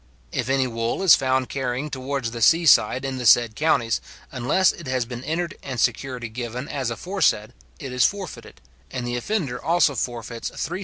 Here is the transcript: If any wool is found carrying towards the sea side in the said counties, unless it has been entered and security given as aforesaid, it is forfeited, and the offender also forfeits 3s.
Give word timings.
If 0.31 0.49
any 0.49 0.65
wool 0.65 1.03
is 1.03 1.13
found 1.15 1.47
carrying 1.47 1.91
towards 1.91 2.31
the 2.31 2.41
sea 2.41 2.65
side 2.65 3.05
in 3.05 3.19
the 3.19 3.25
said 3.27 3.55
counties, 3.55 4.01
unless 4.31 4.71
it 4.71 4.87
has 4.87 5.05
been 5.05 5.23
entered 5.23 5.55
and 5.61 5.79
security 5.79 6.27
given 6.27 6.67
as 6.67 6.89
aforesaid, 6.89 7.53
it 7.77 7.93
is 7.93 8.03
forfeited, 8.03 8.61
and 8.89 9.05
the 9.05 9.15
offender 9.15 9.63
also 9.63 9.93
forfeits 9.93 10.49
3s. 10.49 10.79